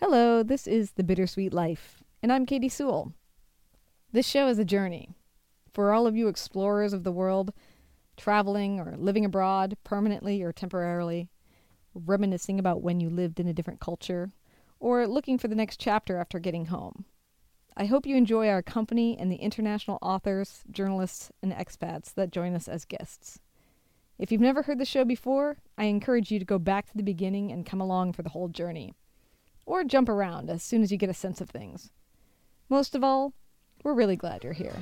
[0.00, 3.14] Hello, this is The Bittersweet Life, and I'm Katie Sewell.
[4.12, 5.10] This show is a journey
[5.72, 7.52] for all of you explorers of the world,
[8.16, 11.30] traveling or living abroad permanently or temporarily,
[11.94, 14.30] reminiscing about when you lived in a different culture,
[14.78, 17.04] or looking for the next chapter after getting home.
[17.76, 22.54] I hope you enjoy our company and the international authors, journalists, and expats that join
[22.54, 23.40] us as guests.
[24.16, 27.02] If you've never heard the show before, I encourage you to go back to the
[27.02, 28.94] beginning and come along for the whole journey.
[29.68, 31.90] Or jump around as soon as you get a sense of things.
[32.70, 33.34] Most of all,
[33.84, 34.74] we're really glad you're here.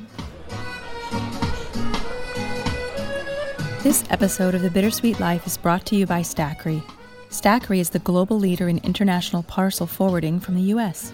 [3.82, 6.84] This episode of The Bittersweet Life is brought to you by Stackry.
[7.30, 11.12] Stackry is the global leader in international parcel forwarding from the U.S.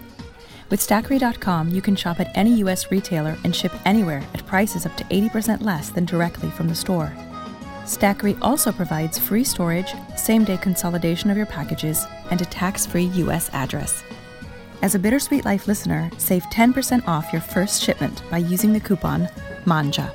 [0.69, 2.91] With Stackry.com, you can shop at any U.S.
[2.91, 7.11] retailer and ship anywhere at prices up to 80% less than directly from the store.
[7.85, 13.03] Stackry also provides free storage, same day consolidation of your packages, and a tax free
[13.03, 13.49] U.S.
[13.51, 14.03] address.
[14.81, 19.27] As a Bittersweet Life listener, save 10% off your first shipment by using the coupon
[19.65, 20.13] MANGIA.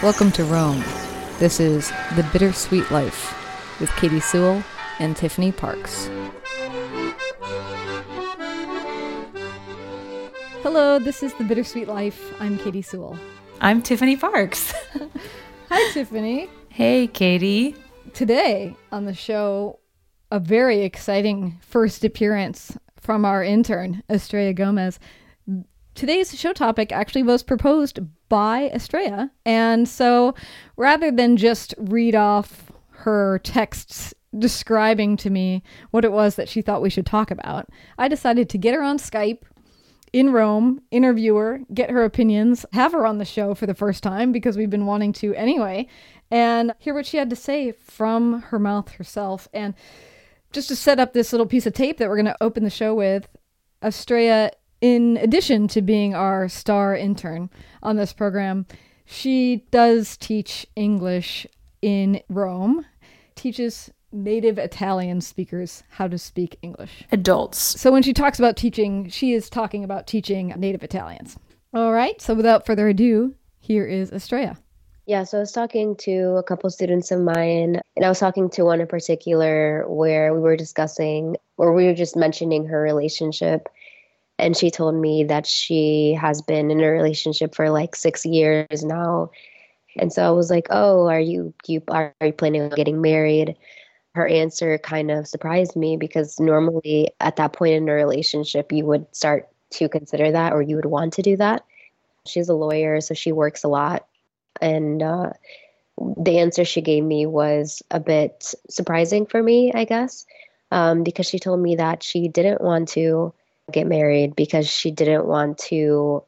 [0.00, 0.84] Welcome to Rome.
[1.40, 4.62] This is The Bittersweet Life with Katie Sewell
[5.02, 6.08] and Tiffany Parks.
[10.62, 12.32] Hello, this is The Bittersweet Life.
[12.40, 13.18] I'm Katie Sewell.
[13.60, 14.72] I'm Tiffany Parks.
[15.70, 16.48] Hi, Tiffany.
[16.68, 17.74] hey, Katie.
[18.14, 19.80] Today on the show,
[20.30, 25.00] a very exciting first appearance from our intern, Estrella Gomez.
[25.96, 29.32] Today's show topic actually was proposed by Estrella.
[29.44, 30.36] And so
[30.76, 36.62] rather than just read off her texts describing to me what it was that she
[36.62, 39.42] thought we should talk about, I decided to get her on Skype
[40.12, 44.02] in Rome, interview her, get her opinions, have her on the show for the first
[44.02, 45.88] time because we've been wanting to anyway,
[46.30, 49.48] and hear what she had to say from her mouth herself.
[49.54, 49.74] And
[50.52, 52.70] just to set up this little piece of tape that we're going to open the
[52.70, 53.26] show with,
[53.82, 57.48] Estrella in addition to being our star intern
[57.82, 58.66] on this program,
[59.04, 61.46] she does teach English
[61.80, 62.84] in Rome,
[63.34, 67.04] teaches native Italian speakers how to speak English.
[67.12, 67.58] Adults.
[67.58, 71.38] So when she talks about teaching, she is talking about teaching native Italians.
[71.74, 74.58] All right, so without further ado, here is Estrella.
[75.06, 78.50] Yeah, so I was talking to a couple students of mine, and I was talking
[78.50, 83.68] to one in particular where we were discussing, or we were just mentioning her relationship
[84.38, 88.84] and she told me that she has been in a relationship for like six years
[88.84, 89.30] now
[89.96, 93.56] and so i was like oh are you you are you planning on getting married
[94.14, 98.84] her answer kind of surprised me because normally at that point in a relationship you
[98.84, 101.64] would start to consider that or you would want to do that
[102.26, 104.06] she's a lawyer so she works a lot
[104.60, 105.30] and uh,
[106.18, 110.26] the answer she gave me was a bit surprising for me i guess
[110.72, 113.34] um, because she told me that she didn't want to
[113.70, 116.24] get married because she didn't want to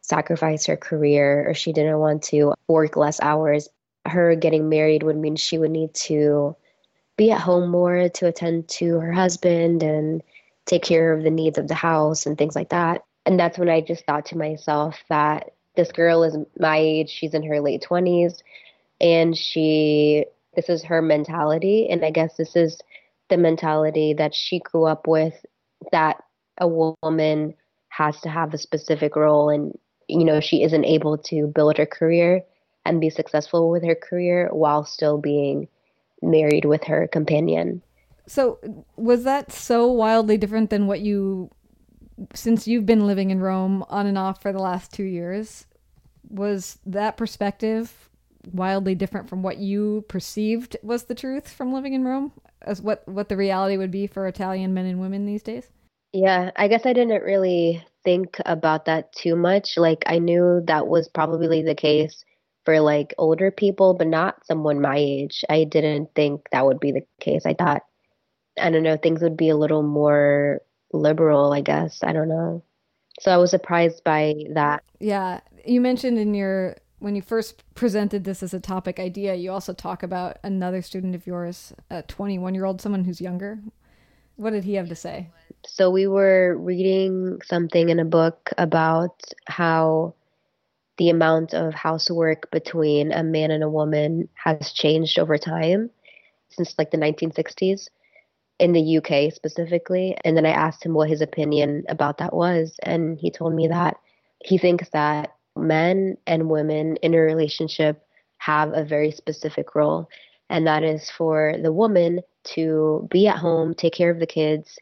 [0.00, 3.68] sacrifice her career or she didn't want to work less hours.
[4.04, 6.56] Her getting married would mean she would need to
[7.16, 10.22] be at home more to attend to her husband and
[10.66, 13.04] take care of the needs of the house and things like that.
[13.26, 17.34] And that's when I just thought to myself that this girl is my age, she's
[17.34, 18.42] in her late 20s,
[19.00, 20.24] and she,
[20.54, 21.88] this is her mentality.
[21.88, 22.80] And I guess this is
[23.28, 25.34] the mentality that she grew up with
[25.92, 26.22] that
[26.58, 27.54] a woman
[27.88, 31.86] has to have a specific role and you know she isn't able to build her
[31.86, 32.42] career
[32.84, 35.68] and be successful with her career while still being
[36.24, 37.82] married with her companion.
[38.26, 38.58] So
[38.96, 41.50] was that so wildly different than what you
[42.32, 45.66] since you've been living in Rome on and off for the last 2 years
[46.28, 48.08] was that perspective
[48.52, 52.32] wildly different from what you perceived was the truth from living in Rome?
[52.62, 55.68] As what what the reality would be for Italian men and women these days?
[56.12, 59.76] Yeah, I guess I didn't really think about that too much.
[59.76, 62.24] Like I knew that was probably the case
[62.64, 65.44] for like older people, but not someone my age.
[65.48, 67.46] I didn't think that would be the case.
[67.46, 67.82] I thought
[68.60, 70.60] I don't know, things would be a little more
[70.92, 71.98] liberal, I guess.
[72.02, 72.62] I don't know.
[73.20, 74.82] So I was surprised by that.
[75.00, 79.50] Yeah, you mentioned in your when you first presented this as a topic idea, you
[79.50, 83.58] also talk about another student of yours, a 21 year old, someone who's younger.
[84.36, 85.28] What did he have to say?
[85.66, 90.14] So we were reading something in a book about how
[90.96, 95.90] the amount of housework between a man and a woman has changed over time
[96.50, 97.88] since like the 1960s
[98.60, 100.16] in the UK specifically.
[100.24, 102.76] And then I asked him what his opinion about that was.
[102.82, 103.96] And he told me that
[104.44, 108.06] he thinks that men and women in a relationship
[108.38, 110.08] have a very specific role,
[110.50, 114.78] and that is for the woman to be at home, take care of the kids,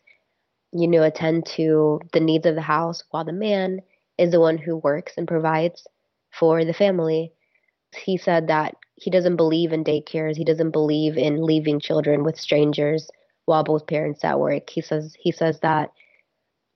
[0.72, 3.80] you know, attend to the needs of the house, while the man
[4.18, 5.86] is the one who works and provides
[6.38, 7.32] for the family.
[7.94, 10.36] He said that he doesn't believe in daycares.
[10.36, 13.10] He doesn't believe in leaving children with strangers
[13.46, 14.70] while both parents at work.
[14.70, 15.90] He says he says that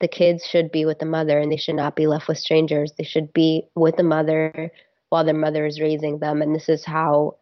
[0.01, 2.93] the kids should be with the mother and they should not be left with strangers.
[2.99, 4.71] They should be with the mother
[5.09, 6.43] while their mother is raising them.
[6.43, 7.39] And this is how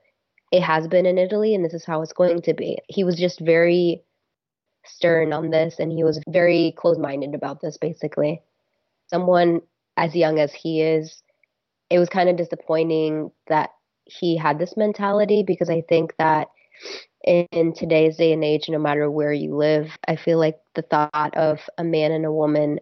[0.53, 2.79] it has been in Italy and this is how it's going to be.
[2.89, 4.05] He was just very
[4.85, 8.41] stern on this and he was very close minded about this basically.
[9.09, 9.63] Someone
[9.97, 11.24] as young as he is,
[11.91, 13.71] it was kind of disappointing that
[14.05, 16.49] he had this mentality because I think that
[17.25, 21.37] in today's day and age, no matter where you live, I feel like the thought
[21.37, 22.81] of a man and a woman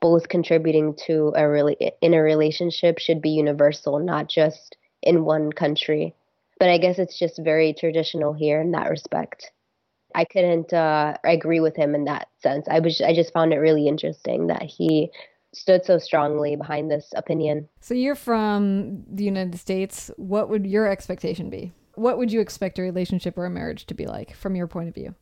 [0.00, 5.52] both contributing to a really in a relationship should be universal, not just in one
[5.52, 6.14] country.
[6.58, 9.50] But I guess it's just very traditional here in that respect.
[10.14, 12.66] I couldn't uh, agree with him in that sense.
[12.70, 15.10] I was I just found it really interesting that he
[15.56, 17.68] stood so strongly behind this opinion.
[17.80, 20.10] So you're from the United States.
[20.16, 21.72] What would your expectation be?
[21.94, 24.88] What would you expect a relationship or a marriage to be like from your point
[24.88, 25.14] of view?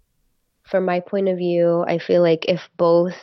[0.64, 3.14] From my point of view, I feel like if both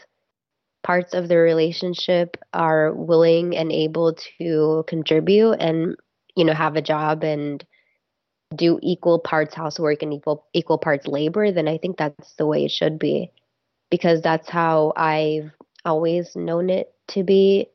[0.83, 5.95] parts of the relationship are willing and able to contribute and
[6.35, 7.65] you know have a job and
[8.55, 12.65] do equal parts housework and equal equal parts labor then i think that's the way
[12.65, 13.31] it should be
[13.89, 15.51] because that's how i've
[15.85, 17.67] always known it to be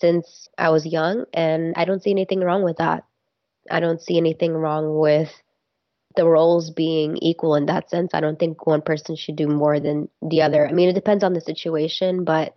[0.00, 3.04] since i was young and i don't see anything wrong with that
[3.70, 5.32] i don't see anything wrong with
[6.16, 8.14] the roles being equal in that sense.
[8.14, 10.66] I don't think one person should do more than the other.
[10.66, 12.56] I mean, it depends on the situation, but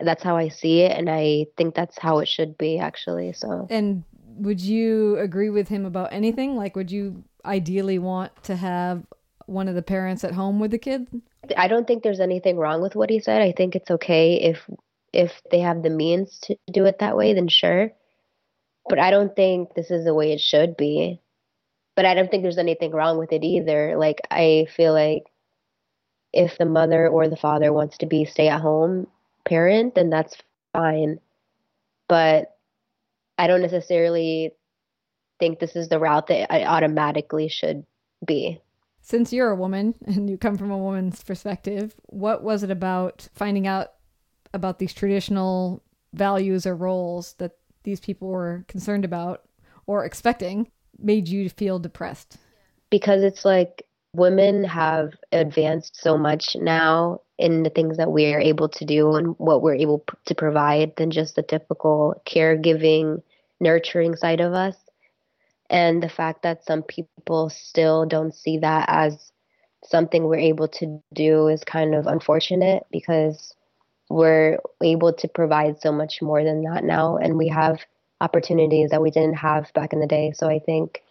[0.00, 3.32] that's how I see it, and I think that's how it should be actually.
[3.32, 4.04] So, and
[4.36, 6.56] would you agree with him about anything?
[6.56, 9.04] Like, would you ideally want to have
[9.46, 11.08] one of the parents at home with the kid?
[11.56, 13.42] I don't think there's anything wrong with what he said.
[13.42, 14.68] I think it's okay if
[15.12, 17.90] if they have the means to do it that way, then sure.
[18.88, 21.20] But I don't think this is the way it should be
[21.98, 23.96] but I don't think there's anything wrong with it either.
[23.96, 25.24] Like I feel like
[26.32, 29.08] if the mother or the father wants to be stay at home
[29.44, 30.36] parent, then that's
[30.72, 31.18] fine.
[32.08, 32.54] But
[33.36, 34.52] I don't necessarily
[35.40, 37.84] think this is the route that I automatically should
[38.24, 38.60] be.
[39.00, 43.26] Since you're a woman and you come from a woman's perspective, what was it about
[43.34, 43.94] finding out
[44.52, 47.52] about these traditional values or roles that
[47.82, 49.42] these people were concerned about
[49.86, 52.36] or expecting made you feel depressed?
[52.90, 58.68] Because it's like women have advanced so much now in the things that we're able
[58.68, 63.22] to do and what we're able to provide than just the typical caregiving,
[63.60, 64.76] nurturing side of us.
[65.70, 69.32] And the fact that some people still don't see that as
[69.84, 73.54] something we're able to do is kind of unfortunate because
[74.08, 77.16] we're able to provide so much more than that now.
[77.16, 77.80] And we have
[78.20, 80.32] opportunities that we didn't have back in the day.
[80.34, 81.02] So I think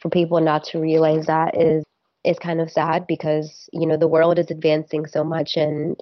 [0.00, 1.84] for people not to realize that is
[2.24, 5.96] is kind of sad because you know the world is advancing so much and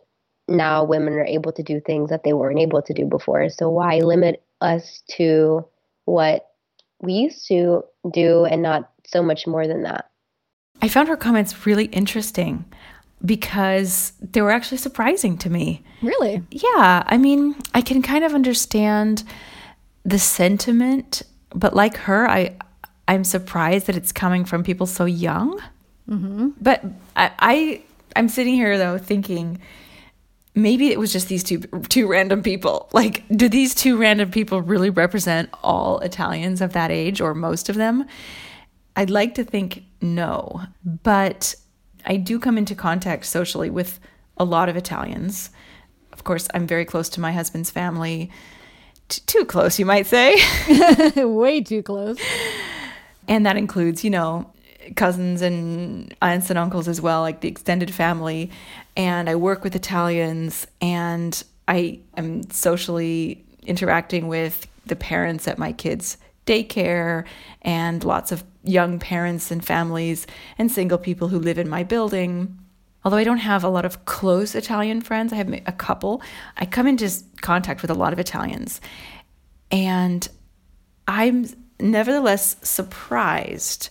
[0.49, 3.49] now women are able to do things that they weren't able to do before.
[3.49, 5.65] So why limit us to
[6.05, 6.49] what
[7.01, 10.11] we used to do and not so much more than that?
[10.83, 12.65] I found her comments really interesting
[13.25, 15.83] because they were actually surprising to me.
[16.03, 16.43] Really?
[16.51, 17.03] Yeah.
[17.07, 19.25] I mean, I can kind of understand
[20.05, 21.23] the sentiment,
[21.55, 22.57] but like her, I
[23.07, 25.61] I'm surprised that it's coming from people so young.
[26.09, 26.51] Mm-hmm.
[26.61, 26.85] But
[27.17, 27.83] I, I
[28.17, 29.61] I'm sitting here though thinking
[30.55, 32.89] maybe it was just these two two random people.
[32.93, 37.69] Like, do these two random people really represent all Italians of that age or most
[37.69, 38.07] of them?
[38.97, 41.55] I'd like to think no, but
[42.05, 44.01] I do come into contact socially with
[44.37, 45.51] a lot of Italians.
[46.13, 48.31] Of course, I'm very close to my husband's family
[49.09, 50.37] t- too close, you might say.
[51.17, 52.19] Way too close.
[53.29, 54.51] And that includes, you know,
[54.97, 58.51] cousins and aunts and uncles as well, like the extended family.
[58.97, 65.73] And I work with Italians and I am socially interacting with the parents at my
[65.73, 66.17] kids'
[66.51, 67.25] daycare
[67.63, 70.27] and lots of young parents and families
[70.59, 72.59] and single people who live in my building.
[73.05, 76.21] Although I don't have a lot of close Italian friends, I have a couple.
[76.57, 77.09] I come into
[77.41, 78.81] contact with a lot of Italians.
[79.71, 80.29] And
[81.07, 81.47] I'm
[81.79, 83.89] nevertheless surprised,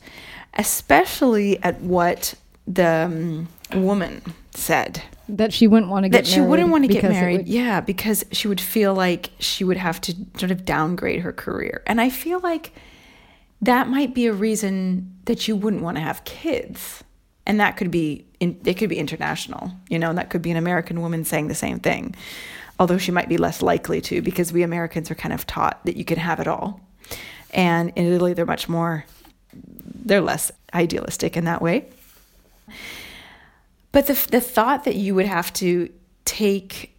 [0.53, 2.35] especially at what
[2.67, 5.01] the um, woman said.
[5.37, 7.37] That she wouldn't want to get that she wouldn't want to get married.
[7.39, 11.31] would- yeah, because she would feel like she would have to sort of downgrade her
[11.31, 11.83] career.
[11.87, 12.73] And I feel like
[13.61, 17.03] that might be a reason that you wouldn't want to have kids.
[17.45, 20.51] And that could be in, it could be international, you know, and that could be
[20.51, 22.15] an American woman saying the same thing.
[22.79, 25.97] Although she might be less likely to because we Americans are kind of taught that
[25.97, 26.79] you can have it all.
[27.51, 29.05] And in Italy they're much more
[30.05, 31.87] they're less idealistic in that way.
[33.91, 35.89] But the the thought that you would have to
[36.25, 36.95] take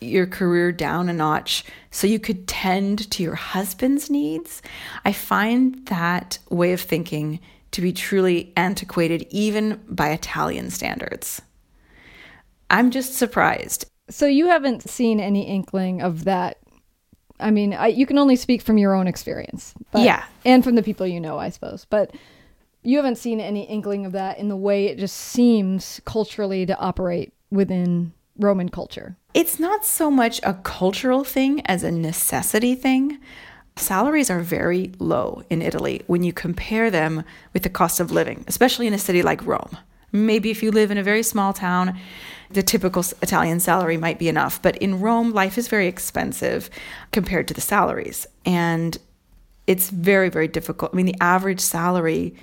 [0.00, 4.62] your career down a notch so you could tend to your husband's needs,
[5.04, 7.40] I find that way of thinking
[7.72, 11.40] to be truly antiquated even by Italian standards.
[12.70, 13.86] I'm just surprised.
[14.10, 16.58] So you haven't seen any inkling of that.
[17.40, 19.74] I mean, I, you can only speak from your own experience.
[19.90, 20.24] But, Yeah.
[20.44, 21.86] And from the people you know, I suppose.
[21.88, 22.14] But
[22.82, 26.78] you haven't seen any inkling of that in the way it just seems culturally to
[26.78, 29.16] operate within Roman culture.
[29.34, 33.18] It's not so much a cultural thing as a necessity thing.
[33.76, 38.44] Salaries are very low in Italy when you compare them with the cost of living,
[38.46, 39.76] especially in a city like Rome.
[40.10, 41.98] Maybe if you live in a very small town,
[42.50, 44.60] the typical Italian salary might be enough.
[44.60, 46.68] But in Rome, life is very expensive
[47.12, 48.26] compared to the salaries.
[48.44, 48.98] And
[49.66, 50.90] it's very, very difficult.
[50.92, 52.34] I mean, the average salary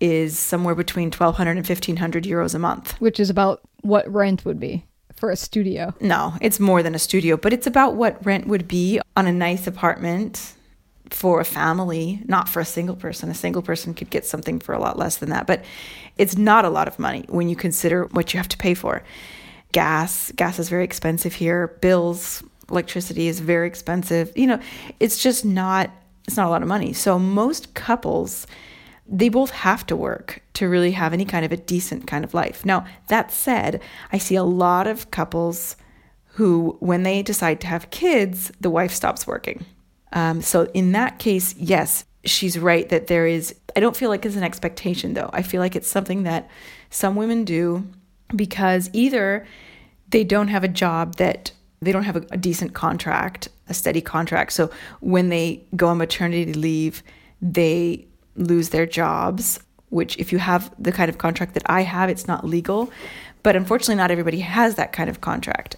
[0.00, 2.94] is somewhere between 1200 and 1500 euros a month.
[3.00, 5.94] which is about what rent would be for a studio.
[6.00, 9.32] No, it's more than a studio, but it's about what rent would be on a
[9.32, 10.54] nice apartment
[11.10, 13.28] for a family, not for a single person.
[13.28, 15.64] A single person could get something for a lot less than that, but
[16.16, 19.02] it's not a lot of money when you consider what you have to pay for.
[19.72, 21.76] Gas, gas is very expensive here.
[21.80, 24.32] Bills, electricity is very expensive.
[24.36, 24.60] You know,
[25.00, 25.90] it's just not
[26.26, 26.92] it's not a lot of money.
[26.92, 28.46] So most couples
[29.10, 32.32] they both have to work to really have any kind of a decent kind of
[32.32, 32.64] life.
[32.64, 35.76] Now, that said, I see a lot of couples
[36.34, 39.66] who, when they decide to have kids, the wife stops working.
[40.12, 44.24] Um, so, in that case, yes, she's right that there is, I don't feel like
[44.24, 45.30] it's an expectation though.
[45.32, 46.48] I feel like it's something that
[46.90, 47.88] some women do
[48.34, 49.46] because either
[50.10, 54.00] they don't have a job that they don't have a, a decent contract, a steady
[54.00, 54.52] contract.
[54.52, 57.02] So, when they go on maternity leave,
[57.42, 62.08] they lose their jobs, which, if you have the kind of contract that I have,
[62.08, 62.90] it's not legal.
[63.42, 65.76] But unfortunately, not everybody has that kind of contract.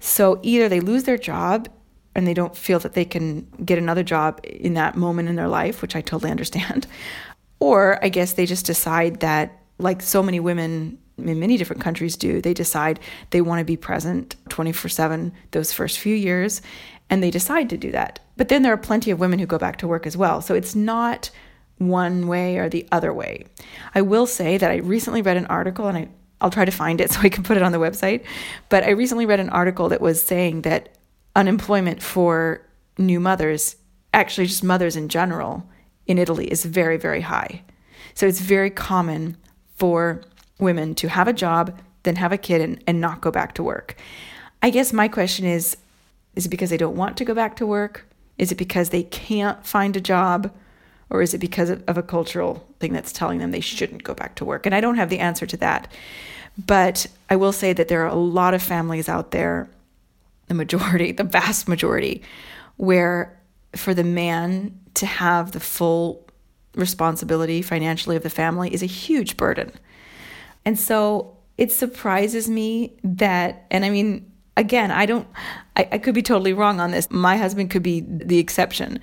[0.00, 1.68] So either they lose their job
[2.14, 5.48] and they don't feel that they can get another job in that moment in their
[5.48, 6.86] life, which I totally understand,
[7.60, 12.16] or I guess they just decide that, like so many women in many different countries
[12.16, 16.62] do, they decide they want to be present 24 7 those first few years,
[17.08, 18.20] and they decide to do that.
[18.36, 20.40] But then there are plenty of women who go back to work as well.
[20.40, 21.30] So it's not
[21.80, 23.46] one way or the other way.
[23.94, 26.08] I will say that I recently read an article, and I,
[26.40, 28.24] I'll try to find it so I can put it on the website.
[28.68, 30.96] But I recently read an article that was saying that
[31.34, 32.60] unemployment for
[32.98, 33.76] new mothers,
[34.12, 35.66] actually just mothers in general,
[36.06, 37.62] in Italy is very, very high.
[38.14, 39.36] So it's very common
[39.76, 40.20] for
[40.58, 43.62] women to have a job, then have a kid, and, and not go back to
[43.62, 43.96] work.
[44.62, 45.76] I guess my question is
[46.36, 48.06] is it because they don't want to go back to work?
[48.38, 50.52] Is it because they can't find a job?
[51.10, 54.36] Or is it because of, a cultural thing that's telling them they shouldn't go back
[54.36, 54.64] to work?
[54.64, 55.92] And I don't have the answer to that.
[56.66, 59.68] But I will say that there are a lot of families out there,
[60.46, 62.22] the majority, the vast majority,
[62.76, 63.38] where
[63.74, 66.26] for the man to have the full
[66.74, 69.72] responsibility financially of the family is a huge burden.
[70.64, 75.26] And so it surprises me that, and I mean, again, I don't,
[75.76, 77.10] I, I could be totally wrong on this.
[77.10, 79.00] My husband could be the exception,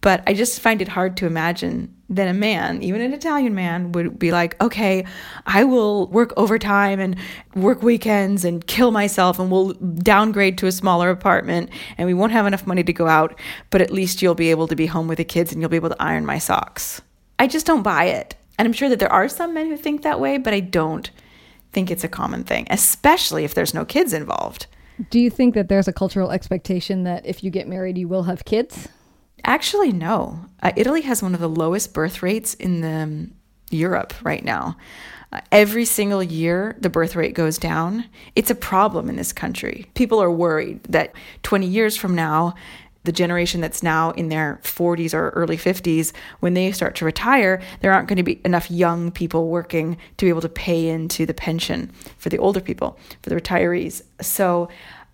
[0.00, 3.92] but I just find it hard to imagine that a man, even an Italian man,
[3.92, 5.04] would be like, okay,
[5.46, 7.16] I will work overtime and
[7.54, 12.32] work weekends and kill myself and we'll downgrade to a smaller apartment and we won't
[12.32, 13.38] have enough money to go out,
[13.70, 15.76] but at least you'll be able to be home with the kids and you'll be
[15.76, 17.02] able to iron my socks.
[17.38, 18.36] I just don't buy it.
[18.56, 21.10] And I'm sure that there are some men who think that way, but I don't
[21.72, 24.66] think it's a common thing, especially if there's no kids involved.
[25.10, 28.24] Do you think that there's a cultural expectation that if you get married, you will
[28.24, 28.88] have kids?
[29.44, 30.44] Actually, no.
[30.62, 33.32] Uh, Italy has one of the lowest birth rates in the, um,
[33.70, 34.76] Europe right now.
[35.32, 38.06] Uh, every single year, the birth rate goes down.
[38.34, 39.86] It's a problem in this country.
[39.94, 42.54] People are worried that 20 years from now,
[43.04, 47.60] the generation that's now in their 40s or early 50s, when they start to retire,
[47.80, 51.24] there aren't going to be enough young people working to be able to pay into
[51.24, 54.02] the pension for the older people, for the retirees.
[54.20, 54.68] So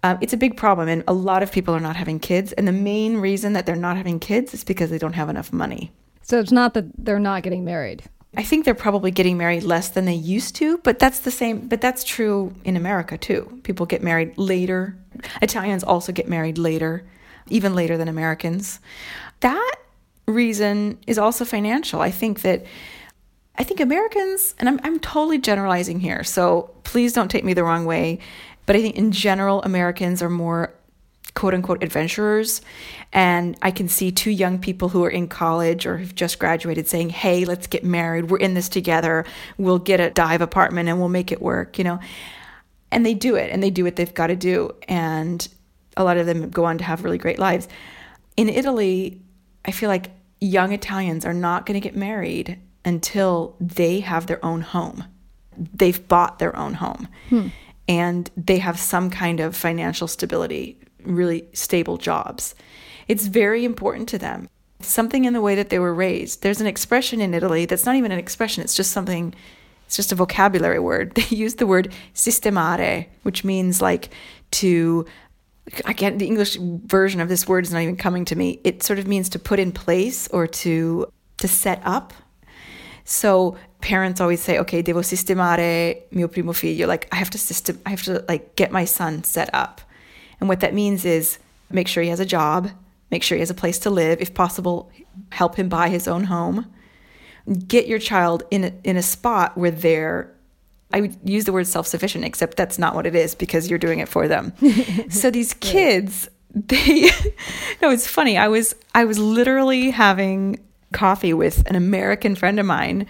[0.05, 2.53] um, it's a big problem, and a lot of people are not having kids.
[2.53, 5.51] And the main reason that they're not having kids is because they don't have enough
[5.51, 5.93] money.
[6.21, 8.03] So it's not that they're not getting married.
[8.37, 11.69] I think they're probably getting married less than they used to, but that's the same,
[11.69, 13.61] but that's true in America too.
[13.63, 14.95] People get married later.
[15.41, 17.07] Italians also get married later,
[17.49, 18.81] even later than Americans.
[19.41, 19.77] That
[20.27, 22.03] reason is also financial.
[22.03, 22.67] I think that
[23.57, 27.63] I think Americans, and I'm, I'm totally generalizing here, so please don't take me the
[27.63, 28.19] wrong way,
[28.67, 30.75] but I think in general, Americans are more
[31.35, 32.63] quote unquote adventurers.
[33.13, 36.89] And I can see two young people who are in college or have just graduated
[36.89, 38.31] saying, Hey, let's get married.
[38.31, 39.25] We're in this together.
[39.59, 41.99] We'll get a dive apartment and we'll make it work, you know?
[42.91, 44.71] And they do it and they do what they've got to do.
[44.89, 45.47] And
[45.97, 47.69] a lot of them go on to have really great lives.
[48.37, 49.21] In Italy,
[49.65, 54.45] I feel like young Italians are not going to get married until they have their
[54.45, 55.05] own home.
[55.57, 57.09] They've bought their own home.
[57.29, 57.49] Hmm.
[57.87, 62.55] And they have some kind of financial stability really stable jobs.
[63.09, 64.49] It's very important to them.
[64.81, 66.43] Something in the way that they were raised.
[66.43, 69.35] There's an expression in Italy that's not even an expression, it's just something,
[69.87, 71.15] it's just a vocabulary word.
[71.15, 74.11] They use the word sistemare, which means like
[74.53, 75.07] to
[75.87, 78.61] I can't, the English version of this word is not even coming to me.
[78.65, 81.07] It sort of means to put in place or to
[81.39, 82.13] to set up.
[83.05, 86.87] So parents always say, okay, devo sistemare mio primo figlio.
[86.87, 89.81] Like I have to system, I have to like get my son set up.
[90.41, 91.39] And what that means is
[91.71, 92.71] make sure he has a job,
[93.11, 94.91] make sure he has a place to live, if possible,
[95.31, 96.73] help him buy his own home.
[97.69, 100.31] Get your child in a, in a spot where they're
[100.93, 103.99] I would use the word self-sufficient except that's not what it is because you're doing
[103.99, 104.53] it for them.
[105.11, 107.11] so these kids they
[107.83, 108.39] no it's funny.
[108.39, 110.61] I was I was literally having
[110.95, 113.07] coffee with an American friend of mine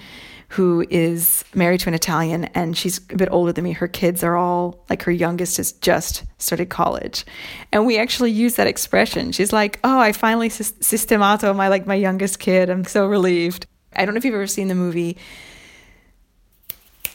[0.48, 3.72] who is married to an Italian and she's a bit older than me.
[3.72, 7.24] Her kids are all like her youngest has just started college.
[7.72, 9.32] And we actually use that expression.
[9.32, 12.70] She's like, "Oh, I finally sistemato my like my youngest kid.
[12.70, 15.16] I'm so relieved." I don't know if you've ever seen the movie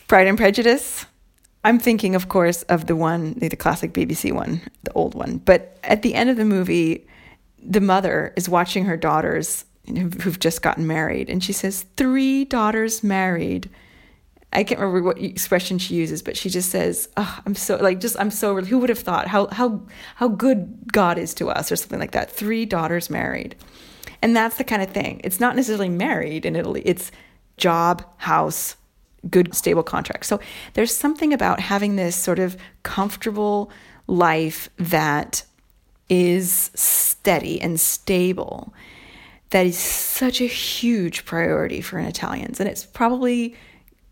[0.08, 1.06] Pride and Prejudice.
[1.64, 5.38] I'm thinking, of course, of the one, the classic BBC one, the old one.
[5.38, 7.06] But at the end of the movie,
[7.62, 11.30] the mother is watching her daughters who've just gotten married.
[11.30, 13.70] And she says, three daughters married.
[14.52, 18.00] I can't remember what expression she uses, but she just says, oh, I'm so like
[18.00, 19.84] just I'm so who would have thought how how
[20.16, 22.32] how good God is to us or something like that.
[22.32, 23.56] Three daughters married.
[24.22, 25.22] And that's the kind of thing.
[25.24, 26.82] It's not necessarily married in Italy.
[26.84, 27.12] It's
[27.58, 28.76] job, house,
[29.30, 30.26] good stable contract.
[30.26, 30.40] So
[30.74, 33.72] there's something about having this sort of comfortable
[34.08, 35.44] life that
[36.10, 38.74] is steady and stable
[39.50, 42.60] that is such a huge priority for an Italians.
[42.60, 43.56] And it's probably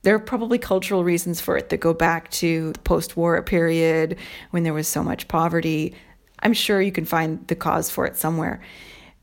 [0.03, 4.17] there are probably cultural reasons for it that go back to the post-war period
[4.51, 5.95] when there was so much poverty.
[6.39, 8.61] I'm sure you can find the cause for it somewhere.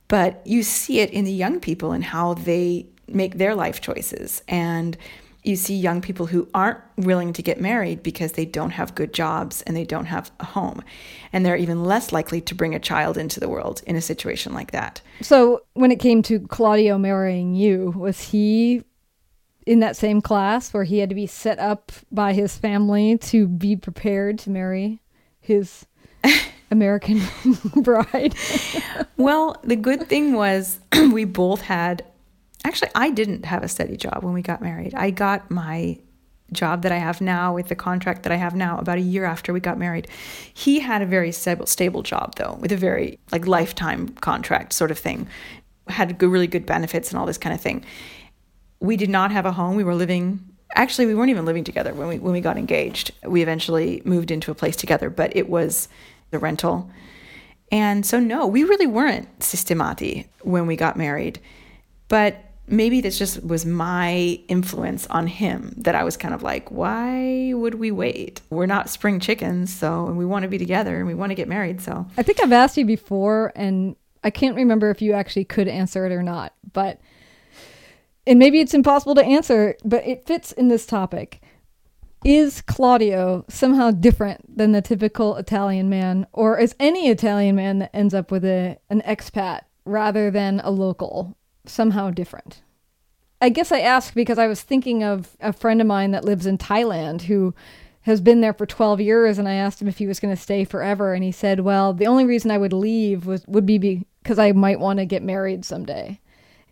[0.09, 4.43] But you see it in the young people and how they make their life choices
[4.49, 4.97] and
[5.45, 9.13] you see young people who aren't willing to get married because they don't have good
[9.13, 10.83] jobs and they don't have a home.
[11.33, 14.55] And they're even less likely to bring a child into the world in a situation
[14.55, 15.03] like that.
[15.21, 18.85] So, when it came to Claudio marrying you, was he
[19.67, 23.47] in that same class where he had to be set up by his family to
[23.47, 25.03] be prepared to marry
[25.41, 25.87] his
[26.71, 27.21] American
[27.83, 28.35] bride?
[29.19, 30.81] well, the good thing was
[31.13, 32.03] we both had
[32.65, 34.95] actually, I didn't have a steady job when we got married.
[34.95, 35.99] I got my
[36.53, 39.25] job that I have now with the contract that I have now about a year
[39.25, 40.09] after we got married.
[40.53, 44.91] He had a very stable, stable job though, with a very like lifetime contract sort
[44.91, 45.27] of thing.
[45.89, 47.85] Had good, really good benefits and all this kind of thing.
[48.81, 49.77] We did not have a home.
[49.77, 53.13] We were living actually we weren't even living together when we when we got engaged.
[53.25, 55.89] We eventually moved into a place together, but it was
[56.31, 56.91] the rental.
[57.73, 61.41] And so no, we really weren't sistemati when we got married.
[62.09, 66.71] But maybe this just was my influence on him that I was kind of like,
[66.71, 68.41] why would we wait?
[68.51, 71.49] We're not spring chickens, so we want to be together and we want to get
[71.49, 71.81] married.
[71.81, 75.69] So I think I've asked you before, and I can't remember if you actually could
[75.69, 77.01] answer it or not, but
[78.27, 81.43] and maybe it's impossible to answer, but it fits in this topic.
[82.25, 87.95] Is Claudio somehow different than the typical Italian man, or is any Italian man that
[87.95, 91.37] ends up with a an expat rather than a local?
[91.67, 92.63] Somehow different.
[93.41, 96.47] I guess I ask because I was thinking of a friend of mine that lives
[96.47, 97.55] in Thailand who
[98.03, 100.41] has been there for 12 years and I asked him if he was going to
[100.41, 104.07] stay forever and he said, "Well, the only reason I would leave was would be
[104.23, 106.21] because I might want to get married someday."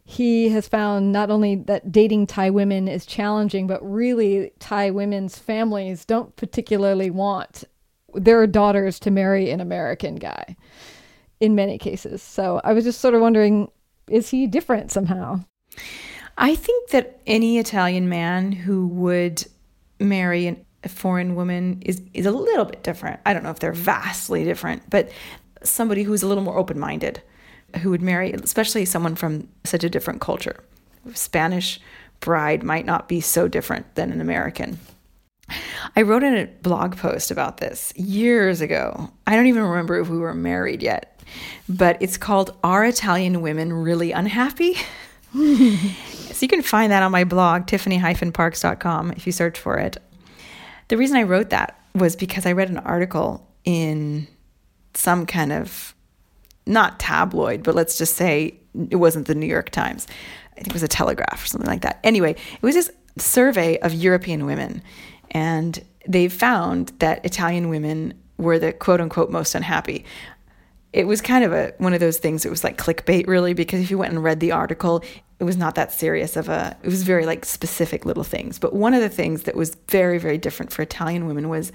[0.05, 5.39] He has found not only that dating Thai women is challenging, but really Thai women's
[5.39, 7.65] families don't particularly want
[8.15, 10.57] their daughters to marry an American guy
[11.41, 12.23] in many cases.
[12.23, 13.71] So I was just sort of wondering
[14.09, 15.45] is he different somehow?
[16.37, 19.45] I think that any Italian man who would
[20.01, 23.21] marry an, a foreign woman is is a little bit different.
[23.25, 25.11] I don't know if they're vastly different, but
[25.63, 27.23] somebody who's a little more open minded,
[27.81, 30.63] who would marry, especially someone from such a different culture.
[31.09, 31.81] A Spanish
[32.21, 34.79] bride might not be so different than an American.
[35.97, 39.11] I wrote in a blog post about this years ago.
[39.27, 41.12] I don't even remember if we were married yet,
[41.69, 44.75] but it's called Are Italian Women Really Unhappy?
[45.33, 49.97] so you can find that on my blog, tiffany-parks.com, if you search for it.
[50.89, 54.27] The reason I wrote that was because I read an article in
[54.95, 55.95] some kind of
[56.67, 58.59] not tabloid, but let's just say
[58.91, 60.07] it wasn't the New York Times.
[60.53, 61.99] I think it was a Telegraph or something like that.
[62.05, 64.83] Anyway, it was this survey of European women,
[65.31, 70.05] and they found that Italian women were the quote unquote most unhappy.
[70.93, 72.45] It was kind of a one of those things.
[72.45, 75.03] It was like clickbait, really, because if you went and read the article,
[75.39, 76.77] it was not that serious of a.
[76.83, 78.59] It was very like specific little things.
[78.59, 81.73] But one of the things that was very very different for Italian women was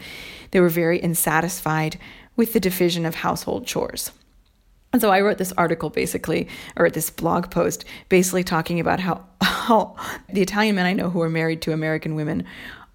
[0.52, 1.98] they were very insatisfied
[2.36, 4.12] with the division of household chores.
[4.94, 9.26] And so I wrote this article basically, or this blog post, basically talking about how,
[9.42, 9.96] how
[10.32, 12.46] the Italian men I know who are married to American women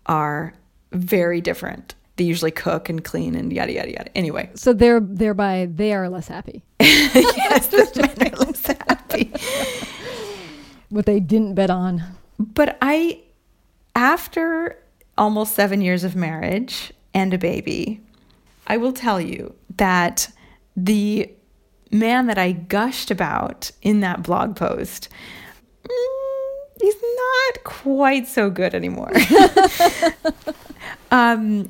[0.07, 0.55] are
[0.93, 1.95] very different.
[2.23, 4.17] They usually cook and clean and yada yada yada.
[4.17, 6.63] Anyway, so they're thereby they are less happy.
[6.81, 9.33] yes, the men are less happy.
[10.89, 12.01] what they didn't bet on.
[12.39, 13.23] But I,
[13.97, 14.79] after
[15.19, 18.01] almost seven years of marriage and a baby,
[18.69, 20.31] I will tell you that
[20.77, 21.29] the
[21.91, 25.09] man that I gushed about in that blog post,
[25.83, 29.11] mm, he's not quite so good anymore.
[31.11, 31.69] um,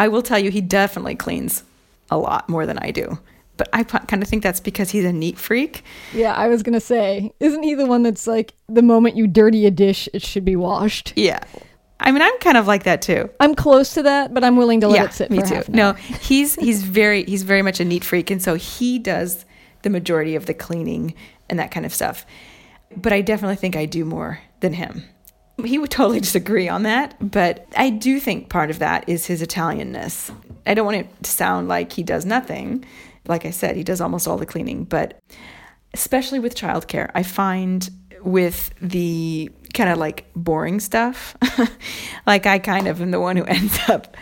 [0.00, 1.62] I will tell you, he definitely cleans
[2.10, 3.18] a lot more than I do.
[3.58, 5.84] But I kind of think that's because he's a neat freak.
[6.14, 9.26] Yeah, I was going to say, isn't he the one that's like, the moment you
[9.26, 11.12] dirty a dish, it should be washed?
[11.16, 11.40] Yeah.
[12.00, 13.28] I mean, I'm kind of like that too.
[13.40, 15.30] I'm close to that, but I'm willing to let yeah, it sit.
[15.30, 15.62] Me too.
[15.68, 19.44] No, he's he's very he's very much a neat freak, and so he does
[19.82, 21.12] the majority of the cleaning
[21.50, 22.24] and that kind of stuff.
[22.96, 25.04] But I definitely think I do more than him.
[25.64, 29.42] He would totally disagree on that, but I do think part of that is his
[29.42, 30.34] Italianness.
[30.66, 32.84] I don't want it to sound like he does nothing.
[33.26, 35.20] Like I said, he does almost all the cleaning, but
[35.94, 37.88] especially with childcare, I find
[38.22, 41.36] with the kind of like boring stuff,
[42.26, 44.16] like I kind of am the one who ends up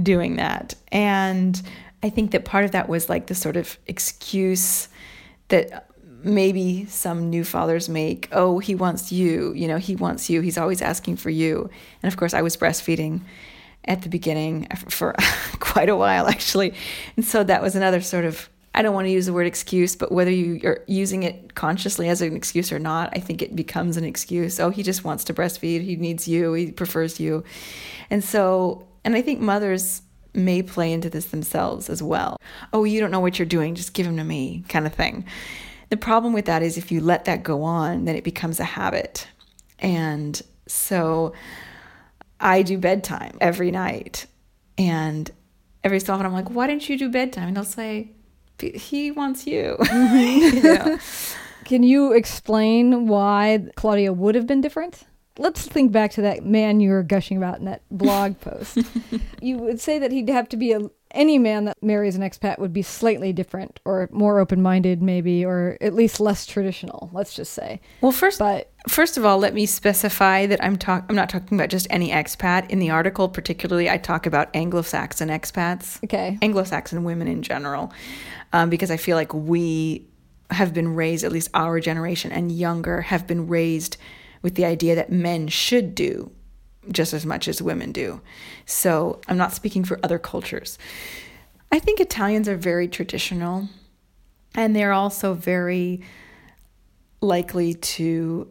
[0.00, 0.74] doing that.
[0.90, 1.60] And
[2.02, 4.88] I think that part of that was like the sort of excuse
[5.48, 5.88] that
[6.24, 10.58] maybe some new fathers make oh he wants you you know he wants you he's
[10.58, 11.68] always asking for you
[12.02, 13.20] and of course i was breastfeeding
[13.84, 15.14] at the beginning for
[15.60, 16.74] quite a while actually
[17.16, 19.96] and so that was another sort of i don't want to use the word excuse
[19.96, 23.56] but whether you are using it consciously as an excuse or not i think it
[23.56, 27.42] becomes an excuse oh he just wants to breastfeed he needs you he prefers you
[28.10, 30.02] and so and i think mothers
[30.34, 32.38] may play into this themselves as well.
[32.72, 35.24] Oh, you don't know what you're doing, just give him to me, kind of thing.
[35.92, 38.64] The problem with that is if you let that go on, then it becomes a
[38.64, 39.28] habit.
[39.78, 41.34] And so
[42.40, 44.24] I do bedtime every night.
[44.78, 45.30] And
[45.84, 47.48] every so often I'm like, why didn't you do bedtime?
[47.48, 48.12] And they'll say,
[48.58, 49.76] he wants you.
[49.92, 50.98] you know?
[51.66, 55.04] Can you explain why Claudio would have been different?
[55.38, 58.78] let's think back to that man you were gushing about in that blog post.
[59.40, 60.80] you would say that he'd have to be a
[61.14, 65.76] any man that marries an expat would be slightly different or more open-minded maybe or
[65.80, 67.80] at least less traditional let's just say.
[68.00, 71.58] Well first but first of all let me specify that i'm talk i'm not talking
[71.58, 72.70] about just any expat.
[72.70, 76.38] In the article particularly i talk about anglo-saxon expats okay.
[76.42, 77.92] Anglo-saxon women in general
[78.52, 80.06] um, because i feel like we
[80.50, 83.96] have been raised at least our generation and younger have been raised
[84.42, 86.30] with the idea that men should do
[86.90, 88.20] just as much as women do.
[88.66, 90.78] So I'm not speaking for other cultures.
[91.70, 93.68] I think Italians are very traditional
[94.54, 96.02] and they're also very
[97.20, 98.48] likely to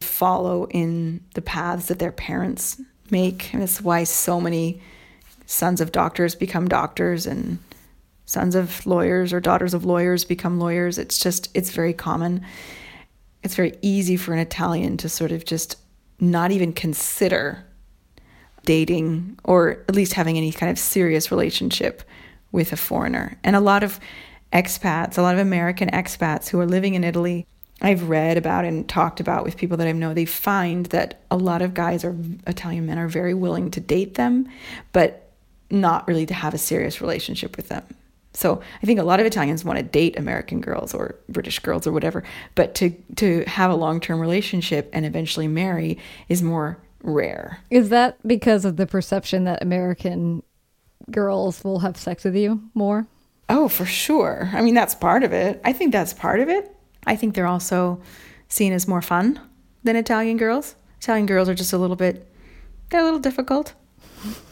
[0.00, 2.80] follow in the paths that their parents
[3.10, 3.52] make.
[3.52, 4.80] And that's why so many
[5.46, 7.58] sons of doctors become doctors and
[8.26, 10.98] sons of lawyers or daughters of lawyers become lawyers.
[10.98, 12.44] It's just, it's very common
[13.42, 15.76] it's very easy for an Italian to sort of just
[16.20, 17.64] not even consider
[18.64, 22.02] dating or at least having any kind of serious relationship
[22.52, 23.38] with a foreigner.
[23.42, 23.98] And a lot of
[24.52, 27.46] expats, a lot of American expats who are living in Italy,
[27.80, 31.36] I've read about and talked about with people that I know, they find that a
[31.36, 32.14] lot of guys or
[32.46, 34.48] Italian men are very willing to date them,
[34.92, 35.30] but
[35.70, 37.84] not really to have a serious relationship with them.
[38.32, 41.86] So I think a lot of Italians want to date American girls or British girls
[41.86, 42.22] or whatever,
[42.54, 47.60] but to to have a long-term relationship and eventually marry is more rare.
[47.70, 50.42] Is that because of the perception that American
[51.10, 53.06] girls will have sex with you more?
[53.48, 54.48] Oh, for sure.
[54.52, 55.60] I mean, that's part of it.
[55.64, 56.70] I think that's part of it.
[57.04, 58.00] I think they're also
[58.48, 59.40] seen as more fun
[59.82, 60.76] than Italian girls.
[60.98, 62.30] Italian girls are just a little bit
[62.90, 63.74] they're a little difficult,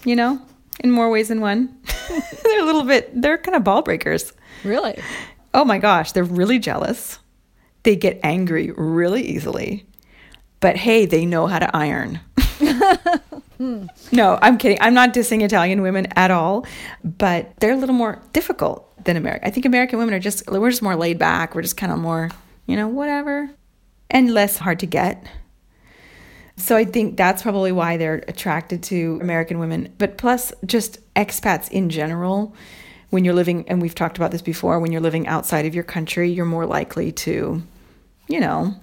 [0.04, 0.40] you know,
[0.80, 1.76] in more ways than one.
[2.42, 4.32] they're a little bit they're kind of ball breakers.
[4.64, 5.00] Really?
[5.54, 7.18] Oh my gosh, they're really jealous.
[7.82, 9.86] They get angry really easily.
[10.60, 12.20] But hey, they know how to iron.
[14.12, 14.78] No, I'm kidding.
[14.80, 16.64] I'm not dissing Italian women at all,
[17.02, 19.48] but they're a little more difficult than American.
[19.48, 21.54] I think American women are just we're just more laid back.
[21.54, 22.30] We're just kind of more,
[22.66, 23.50] you know, whatever,
[24.10, 25.26] and less hard to get.
[26.58, 29.94] So I think that's probably why they're attracted to American women.
[29.96, 32.54] But plus, just expats in general,
[33.10, 35.84] when you're living, and we've talked about this before, when you're living outside of your
[35.84, 37.62] country, you're more likely to,
[38.28, 38.74] you know,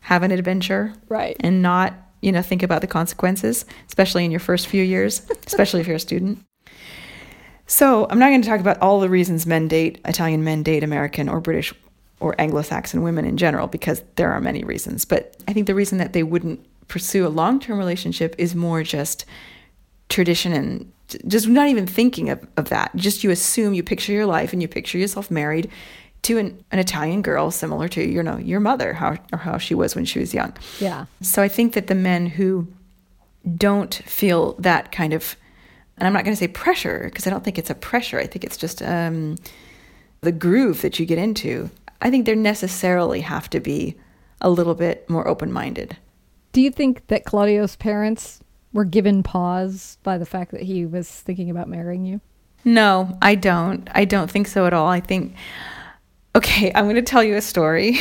[0.00, 1.36] have an adventure, Right.
[1.40, 5.80] and not you know think about the consequences especially in your first few years especially
[5.82, 6.38] if you're a student
[7.66, 10.82] so i'm not going to talk about all the reasons men date italian men date
[10.82, 11.74] american or british
[12.18, 15.98] or anglo-saxon women in general because there are many reasons but i think the reason
[15.98, 19.24] that they wouldn't pursue a long-term relationship is more just
[20.08, 20.92] tradition and
[21.26, 24.60] just not even thinking of, of that just you assume you picture your life and
[24.62, 25.70] you picture yourself married
[26.22, 29.74] to an, an italian girl similar to you know your mother how or how she
[29.74, 31.06] was when she was young Yeah.
[31.20, 32.66] so I think that the men who
[33.56, 35.36] don't feel that kind of,
[35.96, 38.18] and I'm not going to say pressure because I don't think it's a pressure.
[38.18, 39.36] I think it's just um,
[40.20, 41.70] the groove that you get into.
[42.02, 43.94] I think they necessarily have to be
[44.40, 45.96] a little bit more open minded.
[46.56, 48.40] Do you think that Claudio's parents
[48.72, 52.22] were given pause by the fact that he was thinking about marrying you?
[52.64, 53.86] No, I don't.
[53.92, 54.86] I don't think so at all.
[54.86, 55.34] I think,
[56.34, 57.98] okay, I'm going to tell you a story.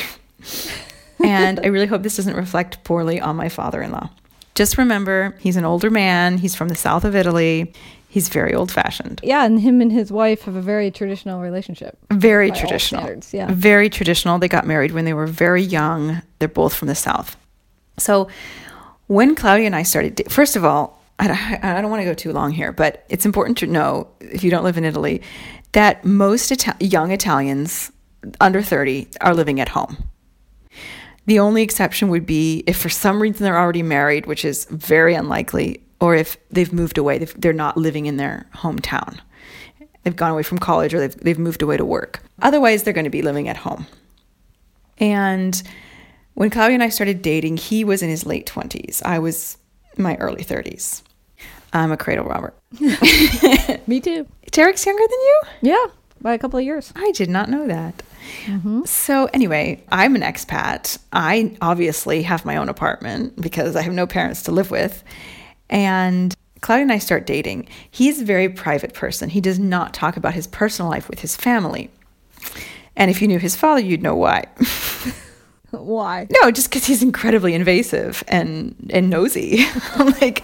[1.25, 4.09] and I really hope this doesn't reflect poorly on my father in law.
[4.53, 6.37] Just remember, he's an older man.
[6.37, 7.73] He's from the south of Italy.
[8.07, 9.19] He's very old fashioned.
[9.21, 11.97] Yeah, and him and his wife have a very traditional relationship.
[12.09, 13.21] Very traditional.
[13.33, 13.47] yeah.
[13.51, 14.39] Very traditional.
[14.39, 16.21] They got married when they were very young.
[16.39, 17.35] They're both from the south.
[17.97, 18.27] So
[19.07, 22.13] when Claudio and I started, first of all, I don't, I don't want to go
[22.13, 25.21] too long here, but it's important to know if you don't live in Italy
[25.71, 27.91] that most Ita- young Italians
[28.39, 29.97] under 30 are living at home.
[31.25, 35.15] The only exception would be if for some reason they're already married, which is very
[35.15, 39.19] unlikely, or if they've moved away, they're not living in their hometown.
[40.03, 42.21] They've gone away from college or they've, they've moved away to work.
[42.41, 43.87] Otherwise, they're going to be living at home.
[44.99, 45.61] And
[46.35, 49.01] when Claudio and I started dating, he was in his late 20s.
[49.03, 49.57] I was
[49.97, 51.01] in my early 30s.
[51.73, 52.53] I'm a cradle robber.
[52.79, 54.27] Me too.
[54.51, 55.41] Tarek's younger than you?
[55.61, 55.85] Yeah,
[56.21, 56.93] by a couple of years.
[56.95, 58.01] I did not know that.
[58.45, 58.83] Mm-hmm.
[58.85, 60.97] So, anyway, I'm an expat.
[61.11, 65.03] I obviously have my own apartment because I have no parents to live with.
[65.69, 67.67] And Claudio and I start dating.
[67.91, 69.29] He's a very private person.
[69.29, 71.91] He does not talk about his personal life with his family.
[72.95, 74.45] And if you knew his father, you'd know why.
[75.83, 76.27] Why?
[76.29, 79.65] No, just because he's incredibly invasive and and nosy.
[80.21, 80.43] Like,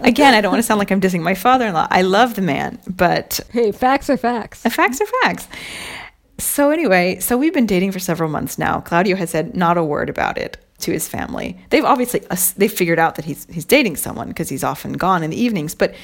[0.00, 1.88] again, I don't want to sound like I'm dissing my father-in-law.
[1.90, 4.62] I love the man, but Hey, facts are facts.
[4.62, 5.48] facts are facts.
[6.38, 8.80] So anyway, so we've been dating for several months now.
[8.80, 11.58] Claudio has said not a word about it to his family.
[11.70, 15.22] They've obviously uh, they've figured out that he's he's dating someone because he's often gone
[15.22, 15.94] in the evenings, but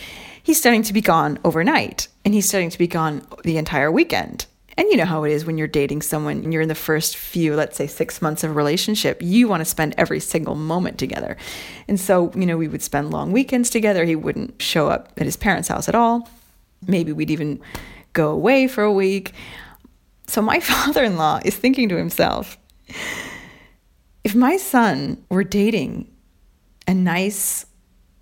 [0.43, 4.47] he's starting to be gone overnight and he's starting to be gone the entire weekend.
[4.79, 7.17] And you know how it is when you're dating someone and you're in the first
[7.17, 11.37] few, let's say 6 months of relationship, you want to spend every single moment together.
[11.89, 14.05] And so, you know, we would spend long weekends together.
[14.05, 16.29] He wouldn't show up at his parents' house at all.
[16.87, 17.61] Maybe we'd even
[18.13, 19.33] go away for a week.
[20.27, 22.59] So my father in law is thinking to himself
[24.27, 26.13] if my son were dating
[26.89, 27.65] a nice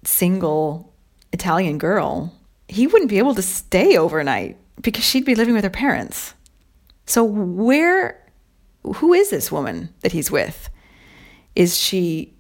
[0.05, 0.93] single
[1.33, 2.31] Italian girl,
[2.69, 6.35] he wouldn't be able to stay overnight because she'd be living with her parents.
[7.07, 8.25] So, where,
[8.83, 10.71] who is this woman that he's with?
[11.55, 12.35] Is she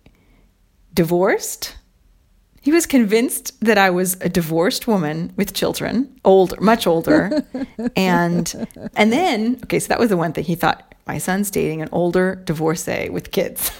[0.92, 1.76] divorced?
[2.60, 7.44] He was convinced that I was a divorced woman with children, old, much older,
[7.96, 10.94] and and then okay, so that was the one thing he thought.
[11.06, 13.70] My son's dating an older divorcee with kids.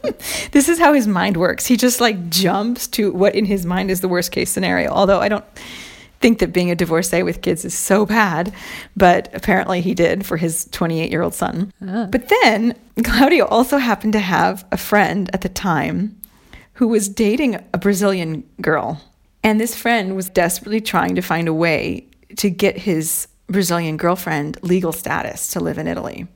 [0.50, 1.66] this is how his mind works.
[1.66, 4.90] He just like jumps to what in his mind is the worst case scenario.
[4.90, 5.44] Although I don't
[6.24, 8.50] think that being a divorcee with kids is so bad,
[8.96, 11.70] but apparently he did for his 28 year old son.
[11.86, 12.08] Ah.
[12.10, 16.18] But then Claudio also happened to have a friend at the time
[16.72, 19.02] who was dating a Brazilian girl.
[19.42, 22.06] And this friend was desperately trying to find a way
[22.38, 26.26] to get his Brazilian girlfriend legal status to live in Italy.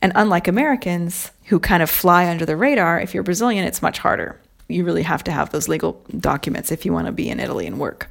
[0.00, 3.98] And unlike Americans who kind of fly under the radar, if you're Brazilian, it's much
[3.98, 4.40] harder.
[4.68, 7.66] You really have to have those legal documents if you want to be in Italy
[7.66, 8.08] and work.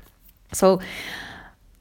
[0.53, 0.81] So,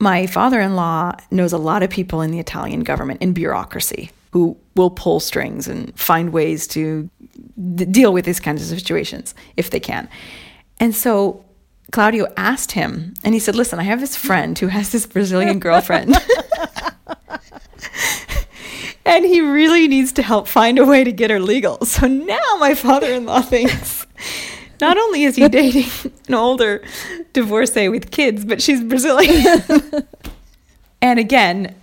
[0.01, 4.11] my father in law knows a lot of people in the Italian government in bureaucracy
[4.33, 7.09] who will pull strings and find ways to
[7.91, 10.09] deal with these kinds of situations if they can.
[10.79, 11.45] And so
[11.93, 15.59] Claudio asked him, and he said, Listen, I have this friend who has this Brazilian
[15.59, 16.17] girlfriend.
[19.05, 21.85] and he really needs to help find a way to get her legal.
[21.85, 24.07] So now my father in law thinks
[24.81, 25.91] not only is he dating
[26.29, 26.83] an older
[27.33, 29.63] divorcee with kids, but she's Brazilian.
[31.03, 31.75] and again,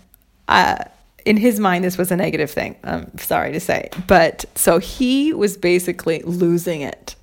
[0.47, 0.83] uh,
[1.25, 2.75] in his mind, this was a negative thing.
[2.83, 3.89] I'm sorry to say.
[4.07, 7.15] But so he was basically losing it.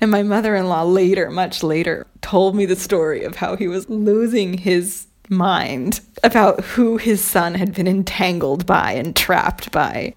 [0.00, 3.68] And my mother in law later, much later, told me the story of how he
[3.68, 10.14] was losing his mind about who his son had been entangled by and trapped by.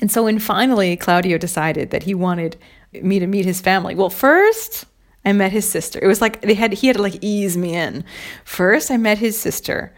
[0.00, 2.56] And so when finally Claudio decided that he wanted
[2.92, 4.84] me to meet his family, well, first
[5.24, 5.98] I met his sister.
[6.02, 8.04] It was like they had he had to like ease me in.
[8.44, 9.94] First I met his sister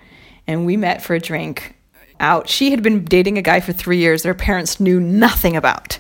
[0.47, 1.77] and we met for a drink
[2.21, 2.49] out.
[2.49, 5.99] She had been dating a guy for 3 years their parents knew nothing about.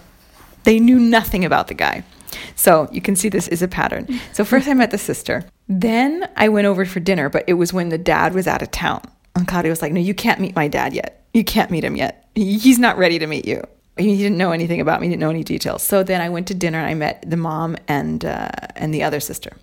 [0.64, 2.04] They knew nothing about the guy.
[2.56, 4.08] So you can see this is a pattern.
[4.32, 5.44] So first I met the sister.
[5.68, 8.70] Then I went over for dinner, but it was when the dad was out of
[8.70, 9.02] town.
[9.36, 11.24] And Claudio was like, No, you can't meet my dad yet.
[11.32, 12.28] You can't meet him yet.
[12.34, 13.64] He's not ready to meet you.
[13.96, 15.82] He didn't know anything about me, he didn't know any details.
[15.82, 19.02] So then I went to dinner and I met the mom and, uh, and the
[19.02, 19.56] other sister.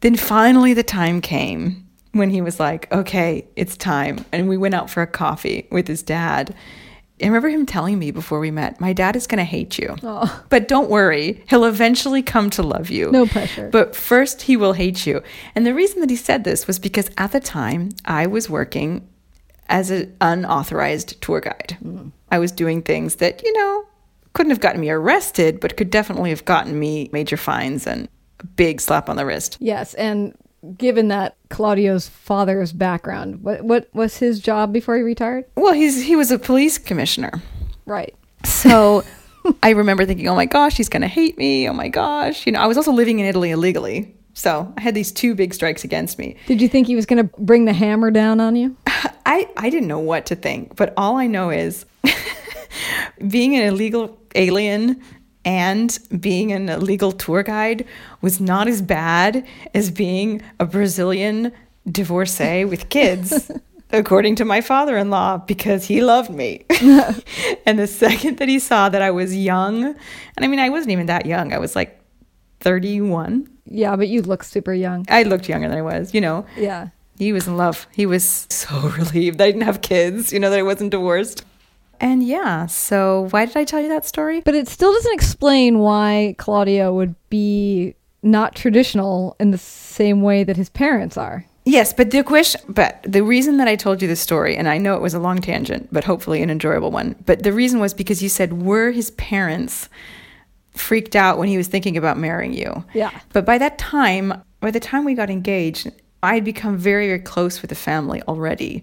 [0.00, 4.24] Then finally the time came when he was like, okay, it's time.
[4.32, 6.54] And we went out for a coffee with his dad.
[7.22, 9.96] I remember him telling me before we met, my dad is going to hate you.
[10.02, 10.44] Oh.
[10.48, 13.10] But don't worry, he'll eventually come to love you.
[13.12, 13.70] No pressure.
[13.70, 15.22] But first, he will hate you.
[15.54, 19.08] And the reason that he said this was because at the time, I was working
[19.68, 21.76] as an unauthorized tour guide.
[21.82, 22.12] Mm.
[22.30, 23.86] I was doing things that, you know,
[24.32, 28.08] couldn't have gotten me arrested, but could definitely have gotten me major fines and
[28.40, 29.58] a big slap on the wrist.
[29.60, 29.94] Yes.
[29.94, 30.36] And
[30.76, 35.44] given that Claudio's father's background, what what was his job before he retired?
[35.56, 37.42] Well, he's he was a police commissioner.
[37.84, 38.14] Right.
[38.44, 39.04] So
[39.62, 41.68] I remember thinking, "Oh my gosh, he's going to hate me.
[41.68, 44.14] Oh my gosh." You know, I was also living in Italy illegally.
[44.34, 46.36] So, I had these two big strikes against me.
[46.46, 48.76] Did you think he was going to bring the hammer down on you?
[48.86, 51.84] I I didn't know what to think, but all I know is
[53.28, 55.02] being an illegal alien
[55.44, 57.86] and being an illegal tour guide
[58.20, 61.52] was not as bad as being a Brazilian
[61.90, 63.50] divorcee with kids,
[63.90, 66.64] according to my father in law, because he loved me.
[67.66, 69.96] and the second that he saw that I was young, and
[70.38, 71.98] I mean, I wasn't even that young, I was like
[72.62, 73.48] 31.
[73.66, 75.04] Yeah, but you look super young.
[75.08, 76.46] I looked younger than I was, you know.
[76.56, 76.88] Yeah.
[77.18, 77.86] He was in love.
[77.92, 81.44] He was so relieved that I didn't have kids, you know, that I wasn't divorced.
[82.00, 84.40] And yeah, so why did I tell you that story?
[84.40, 87.94] But it still doesn't explain why Claudio would be
[88.24, 91.46] not traditional in the same way that his parents are.
[91.64, 94.78] Yes, but the question, but the reason that I told you this story, and I
[94.78, 97.14] know it was a long tangent, but hopefully an enjoyable one.
[97.24, 99.88] But the reason was because you said, were his parents
[100.72, 102.84] freaked out when he was thinking about marrying you?
[102.94, 103.10] Yeah.
[103.32, 105.90] But by that time, by the time we got engaged,
[106.22, 108.82] I had become very, very close with the family already.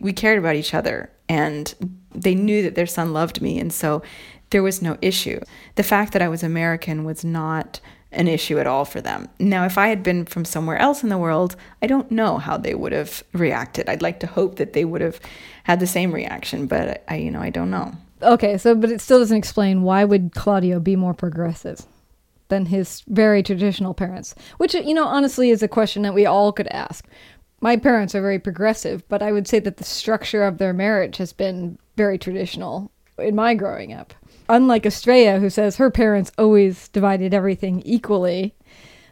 [0.00, 1.74] We cared about each other, and
[2.14, 3.58] they knew that their son loved me.
[3.58, 4.02] And so
[4.50, 5.40] there was no issue.
[5.74, 9.28] The fact that I was American was not an issue at all for them.
[9.38, 12.56] Now, if I had been from somewhere else in the world, I don't know how
[12.56, 13.88] they would have reacted.
[13.88, 15.20] I'd like to hope that they would have
[15.64, 17.92] had the same reaction, but I, you know, I don't know.
[18.22, 21.82] Okay, so but it still doesn't explain why would Claudio be more progressive
[22.48, 26.52] than his very traditional parents, which you know honestly is a question that we all
[26.52, 27.06] could ask.
[27.60, 31.16] My parents are very progressive, but I would say that the structure of their marriage
[31.16, 34.14] has been very traditional in my growing up.
[34.48, 38.54] Unlike Estrella, who says her parents always divided everything equally,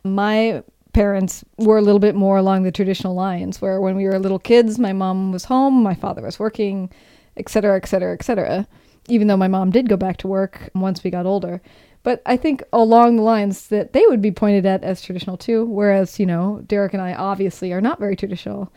[0.04, 4.18] my parents were a little bit more along the traditional lines, where when we were
[4.18, 6.90] little kids, my mom was home, my father was working,
[7.36, 8.66] etc., etc., etc.
[9.08, 11.60] Even though my mom did go back to work once we got older.
[12.02, 15.64] But I think along the lines that they would be pointed at as traditional too,
[15.64, 18.72] whereas, you know, Derek and I obviously are not very traditional.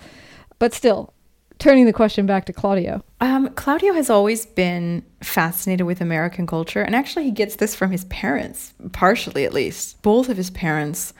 [0.57, 1.13] But still,
[1.59, 3.03] turning the question back to Claudio.
[3.21, 7.91] Um, Claudio has always been fascinated with American culture, and actually, he gets this from
[7.91, 10.01] his parents, partially at least.
[10.01, 11.13] Both of his parents,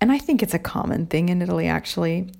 [0.00, 2.30] and I think it's a common thing in Italy, actually.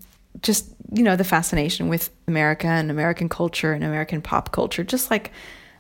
[0.41, 5.11] Just, you know, the fascination with America and American culture and American pop culture, just
[5.11, 5.33] like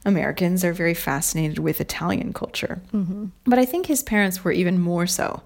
[0.05, 2.80] Americans are very fascinated with Italian culture.
[2.92, 3.26] Mm-hmm.
[3.44, 5.42] But I think his parents were even more so.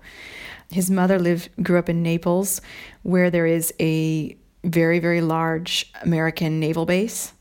[0.71, 2.61] His mother lived grew up in Naples,
[3.03, 7.33] where there is a very, very large American naval base.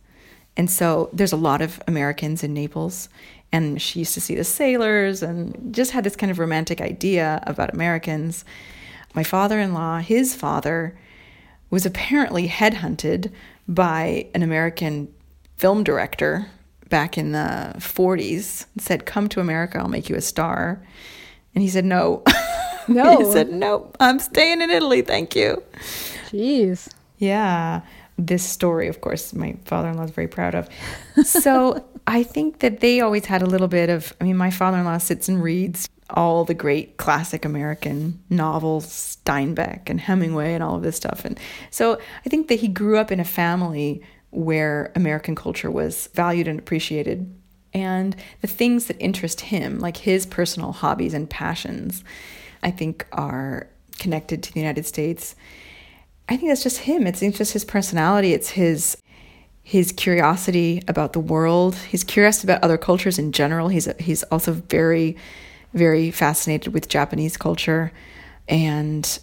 [0.58, 3.10] And so there's a lot of Americans in Naples.
[3.52, 7.42] And she used to see the sailors and just had this kind of romantic idea
[7.46, 8.44] about Americans.
[9.14, 10.98] My father in law, his father,
[11.70, 13.32] was apparently headhunted
[13.68, 15.14] by an American
[15.58, 16.48] film director
[16.94, 20.80] back in the 40s and said, Come to America, I'll make you a star.
[21.56, 22.24] And he said, No.
[22.90, 23.18] No.
[23.18, 25.64] he said, No, I'm staying in Italy, thank you.
[26.30, 26.90] Jeez.
[27.18, 27.82] Yeah.
[28.18, 30.70] This story, of course, my father in law is very proud of.
[31.24, 34.78] So I think that they always had a little bit of, I mean, my father
[34.78, 40.62] in law sits and reads all the great classic American novels, Steinbeck and Hemingway and
[40.62, 41.24] all of this stuff.
[41.26, 41.40] And
[41.72, 44.04] so I think that he grew up in a family
[44.34, 47.34] where American culture was valued and appreciated.
[47.74, 52.04] And the things that interest him, like his personal hobbies and passions,
[52.62, 53.68] I think are
[54.00, 55.36] connected to the United States.
[56.30, 57.08] I think that's just him.
[57.08, 58.34] It's, it's just his personality.
[58.34, 58.98] It's his
[59.66, 61.76] his curiosity about the world.
[61.76, 63.70] He's curious about other cultures in general.
[63.70, 65.16] He's he's also very
[65.74, 67.92] very fascinated with Japanese culture
[68.48, 69.20] and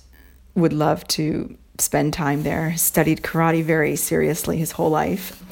[0.54, 2.76] would love to spend time there.
[2.76, 5.42] Studied karate very seriously his whole life.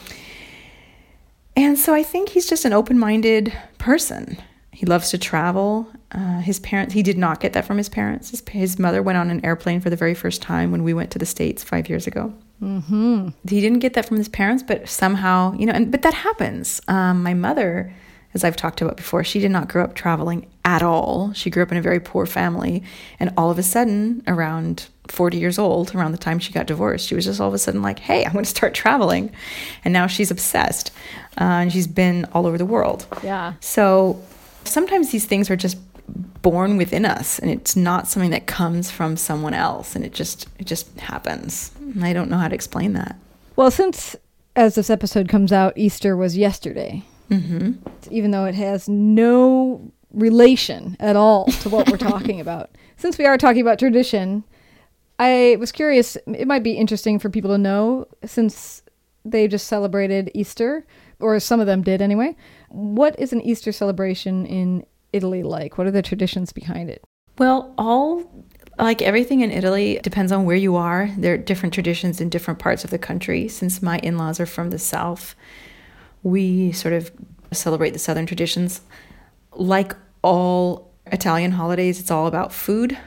[1.57, 4.39] And so I think he's just an open-minded person.
[4.70, 5.89] He loves to travel.
[6.12, 8.31] Uh, his parents, he did not get that from his parents.
[8.31, 11.11] His, his, mother went on an airplane for the very first time when we went
[11.11, 12.33] to the States five years ago.
[12.62, 13.31] Mm-hmm.
[13.49, 16.81] He didn't get that from his parents, but somehow, you know, and, but that happens.
[16.87, 17.93] Um, my mother,
[18.35, 21.33] as I've talked about before, she did not grow up traveling at all.
[21.33, 22.85] She grew up in a very poor family.
[23.18, 27.07] And all of a sudden, around 40 years old, around the time she got divorced,
[27.07, 29.31] she was just all of a sudden like, hey, I'm going to start traveling.
[29.85, 30.91] And now she's obsessed.
[31.41, 33.07] Uh, and she's been all over the world.
[33.23, 33.55] Yeah.
[33.61, 34.21] So
[34.65, 35.79] sometimes these things are just
[36.41, 40.47] born within us and it's not something that comes from someone else and it just
[40.59, 43.17] it just happens and i don't know how to explain that
[43.57, 44.17] Well, since
[44.59, 47.73] as this episode comes out, Easter was yesterday, mm-hmm.
[48.11, 52.71] even though it has no relation at all to what we're talking about.
[52.97, 54.43] Since we are talking about tradition,
[55.19, 58.83] I was curious, it might be interesting for people to know since
[59.25, 60.87] they just celebrated Easter,
[61.21, 62.37] or some of them did anyway.
[62.69, 65.77] What is an Easter celebration in Italy like?
[65.77, 67.03] What are the traditions behind it?
[67.39, 68.45] well all
[68.79, 72.59] like everything in italy depends on where you are there are different traditions in different
[72.59, 75.35] parts of the country since my in-laws are from the south
[76.23, 77.11] we sort of
[77.53, 78.81] celebrate the southern traditions
[79.53, 82.99] like all italian holidays it's all about food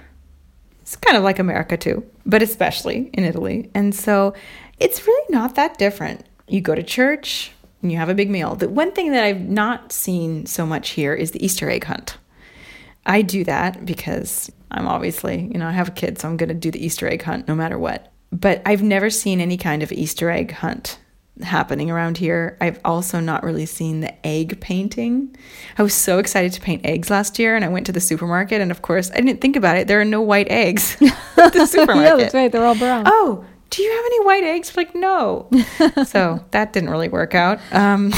[0.91, 3.69] it's kind of like america too but especially in italy.
[3.73, 4.33] And so
[4.79, 6.25] it's really not that different.
[6.47, 8.55] You go to church and you have a big meal.
[8.55, 12.17] The one thing that i've not seen so much here is the easter egg hunt.
[13.05, 16.49] I do that because I'm obviously, you know, I have a kid, so I'm going
[16.49, 18.13] to do the Easter egg hunt no matter what.
[18.31, 20.99] But I've never seen any kind of Easter egg hunt
[21.43, 22.57] happening around here.
[22.61, 25.35] I've also not really seen the egg painting.
[25.77, 28.61] I was so excited to paint eggs last year, and I went to the supermarket,
[28.61, 29.87] and of course, I didn't think about it.
[29.87, 30.97] There are no white eggs
[31.37, 32.03] at the supermarket.
[32.03, 32.51] yeah, that's right.
[32.51, 33.03] They're all brown.
[33.05, 34.75] Oh, do you have any white eggs?
[34.75, 35.49] Like, no.
[36.05, 37.59] so that didn't really work out.
[37.71, 38.11] Um,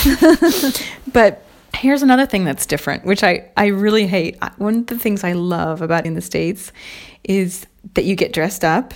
[1.13, 1.45] but
[1.76, 4.38] here's another thing that's different, which I, I really hate.
[4.57, 6.71] One of the things I love about in the States
[7.24, 8.93] is that you get dressed up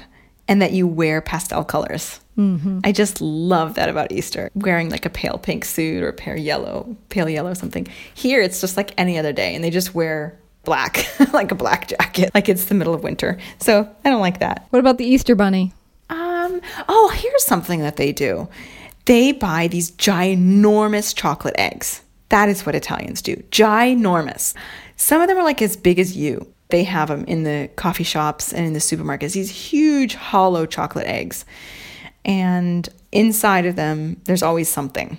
[0.47, 2.19] and that you wear pastel colors.
[2.37, 2.81] Mm-hmm.
[2.83, 4.51] I just love that about Easter.
[4.53, 7.87] Wearing like a pale pink suit or pale yellow, pale yellow something.
[8.13, 11.87] Here it's just like any other day and they just wear black, like a black
[11.87, 13.37] jacket, like it's the middle of winter.
[13.59, 14.67] So I don't like that.
[14.69, 15.73] What about the Easter bunny?
[16.09, 18.47] Um, oh, here's something that they do.
[19.05, 22.01] They buy these ginormous chocolate eggs.
[22.29, 23.37] That is what Italians do.
[23.51, 24.53] Ginormous.
[24.97, 26.45] Some of them are like as big as you.
[26.69, 29.33] They have them in the coffee shops and in the supermarkets.
[29.33, 31.45] These huge hollow chocolate eggs.
[32.25, 35.17] And inside of them, there's always something.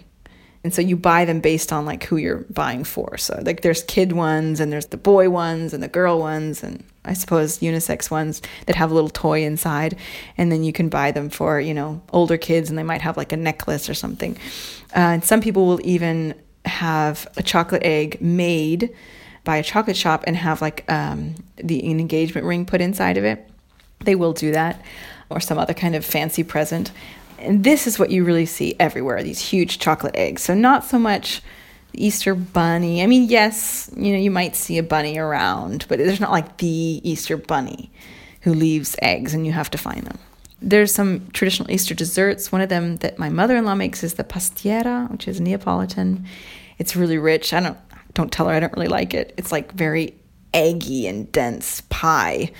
[0.65, 3.17] And so you buy them based on like who you're buying for.
[3.17, 6.85] So like there's kid ones and there's the boy ones and the girl ones and
[7.05, 9.97] I suppose unisex ones that have a little toy inside.
[10.37, 13.17] And then you can buy them for, you know, older kids and they might have
[13.17, 14.37] like a necklace or something.
[14.95, 16.35] Uh, and some people will even
[16.65, 18.95] have a chocolate egg made
[19.49, 23.49] by a chocolate shop and have like um, the engagement ring put inside of it.
[24.01, 24.83] They will do that
[25.31, 26.93] or some other kind of fancy present.
[27.39, 30.43] And this is what you really see everywhere these huge chocolate eggs.
[30.43, 31.41] So, not so much
[31.95, 33.03] Easter bunny.
[33.03, 36.59] I mean, yes, you know, you might see a bunny around, but there's not like
[36.59, 37.91] the Easter bunny
[38.43, 40.19] who leaves eggs and you have to find them.
[40.61, 42.53] There's some traditional Easter desserts.
[42.53, 46.27] One of them that my mother in law makes is the pastiera, which is Neapolitan.
[46.79, 47.55] It's really rich.
[47.55, 47.79] I don't
[48.15, 49.35] don't tell her I don't really like it.
[49.37, 50.15] It's like very
[50.55, 52.51] eggy and dense pie.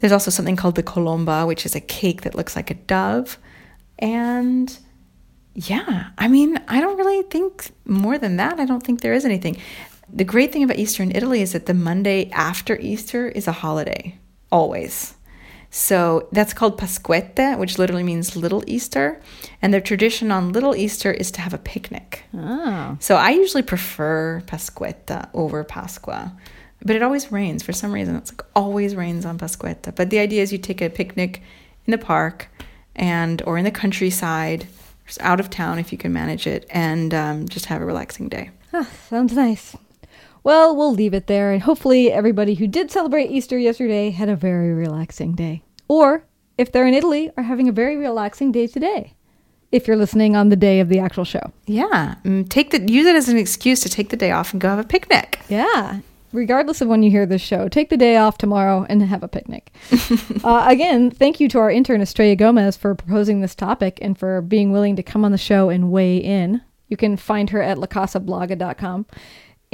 [0.00, 3.38] There's also something called the colomba, which is a cake that looks like a dove.
[3.98, 4.76] And
[5.54, 8.60] yeah, I mean, I don't really think more than that.
[8.60, 9.56] I don't think there is anything.
[10.12, 13.52] The great thing about Easter in Italy is that the Monday after Easter is a
[13.52, 14.18] holiday,
[14.52, 15.14] always.
[15.76, 19.20] So that's called Pasquetta, which literally means Little Easter.
[19.60, 22.22] And their tradition on Little Easter is to have a picnic.
[22.32, 22.96] Oh.
[23.00, 26.32] So I usually prefer Pasquetta over Pasqua.
[26.80, 28.14] But it always rains for some reason.
[28.14, 29.92] It's like always rains on Pasquetta.
[29.96, 31.42] But the idea is you take a picnic
[31.86, 32.46] in the park
[32.94, 34.68] and or in the countryside,
[35.18, 38.50] out of town if you can manage it, and um, just have a relaxing day.
[38.72, 39.74] Ah, sounds nice.
[40.44, 44.36] Well, we'll leave it there, and hopefully, everybody who did celebrate Easter yesterday had a
[44.36, 45.62] very relaxing day.
[45.88, 46.26] Or,
[46.58, 49.14] if they're in Italy, are having a very relaxing day today.
[49.72, 51.50] If you're listening on the day of the actual show.
[51.66, 54.60] Yeah, mm, take the use it as an excuse to take the day off and
[54.60, 55.40] go have a picnic.
[55.48, 56.00] Yeah.
[56.34, 59.28] Regardless of when you hear this show, take the day off tomorrow and have a
[59.28, 59.72] picnic.
[60.44, 64.42] uh, again, thank you to our intern, Estrella Gomez, for proposing this topic and for
[64.42, 66.60] being willing to come on the show and weigh in.
[66.88, 69.06] You can find her at lacasablaga.com.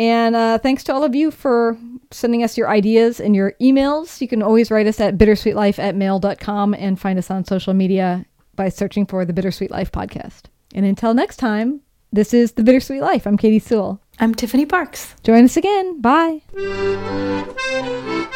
[0.01, 1.77] And uh, thanks to all of you for
[2.11, 4.19] sending us your ideas and your emails.
[4.23, 8.25] You can always write us at bittersweetlife at mail.com and find us on social media
[8.57, 10.45] by searching for the Bittersweet Life podcast.
[10.75, 11.83] And until next time,
[12.13, 13.27] this is The Bittersweet Life.
[13.27, 14.01] I'm Katy Sewall.
[14.19, 15.15] I'm Tiffany Parks.
[15.23, 16.01] Join us again.
[16.01, 16.41] Bye.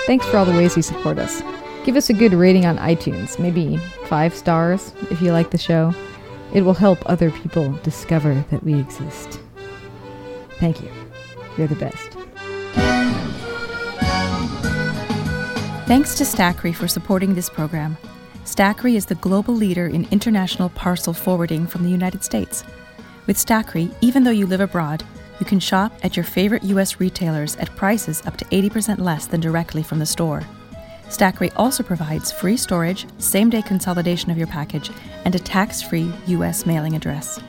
[0.06, 1.42] Thanks for all the ways you support us.
[1.86, 5.94] Give us a good rating on iTunes, maybe five stars if you like the show.
[6.52, 9.40] It will help other people discover that we exist.
[10.60, 11.03] Thank you.
[11.56, 12.10] You're the best.
[15.86, 17.96] Thanks to Stackry for supporting this program.
[18.44, 22.64] Stackry is the global leader in international parcel forwarding from the United States.
[23.26, 25.04] With Stackry, even though you live abroad,
[25.40, 27.00] you can shop at your favorite U.S.
[27.00, 30.42] retailers at prices up to 80% less than directly from the store.
[31.08, 34.90] Stackry also provides free storage, same day consolidation of your package,
[35.24, 36.66] and a tax free U.S.
[36.66, 37.40] mailing address.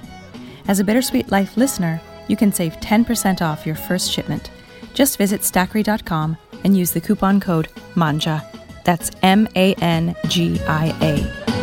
[0.68, 4.52] As a Bittersweet Life listener, you can save 10% off your first shipment.
[4.94, 8.44] Just visit stackry.com and use the coupon code MANGIA.
[8.84, 11.55] That's M A N G I A.